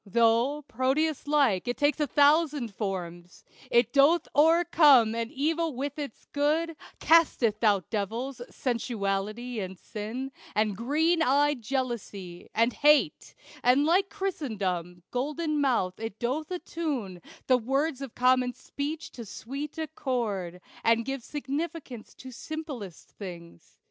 Though, 0.03 0.63
Proteus 0.63 1.27
like, 1.27 1.67
it 1.67 1.77
takes 1.77 1.99
a 1.99 2.07
thousand 2.07 2.73
forms, 2.73 3.43
It 3.69 3.93
doth 3.93 4.27
o'ercome 4.35 5.13
all 5.13 5.25
evil 5.31 5.75
with 5.75 5.99
its 5.99 6.25
good, 6.31 6.75
Casteth 6.99 7.63
out 7.63 7.91
devils 7.91 8.41
sensuality, 8.49 9.59
and 9.59 9.77
sin, 9.77 10.31
And 10.55 10.75
green 10.75 11.21
eyed 11.21 11.61
jealousy, 11.61 12.49
and 12.55 12.73
hate; 12.73 13.35
and 13.63 13.85
like 13.85 14.09
Chrysostom, 14.09 15.03
golden 15.11 15.61
mouthed, 15.61 15.99
it 15.99 16.17
doth 16.17 16.49
attune 16.49 17.21
The 17.45 17.59
words 17.59 18.01
of 18.01 18.15
common 18.15 18.53
speech 18.53 19.11
to 19.11 19.23
sweet 19.23 19.77
accord, 19.77 20.61
And 20.83 21.05
gives 21.05 21.25
significance 21.25 22.15
to 22.15 22.31
simplest 22.31 23.07
things. 23.11 23.77